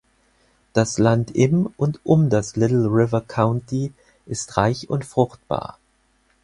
[0.73, 3.93] Das Land im und um das Little River County
[4.25, 5.77] ist reich und fruchtbar.